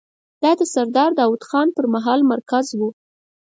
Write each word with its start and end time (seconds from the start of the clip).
دا 0.43 0.51
د 0.59 0.61
سردار 0.73 1.09
داوود 1.19 1.43
خان 1.49 1.67
پر 1.75 1.85
مهال 1.93 2.19
مرکز 2.31 2.65
و. 2.77 2.79